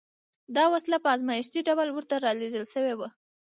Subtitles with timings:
[0.55, 3.09] دا وسيله په ازمايښتي ډول ورته را لېږل شوې وه.